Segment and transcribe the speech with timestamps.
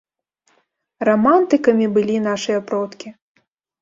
[1.09, 3.07] Рамантыкамі былі нашыя продкі!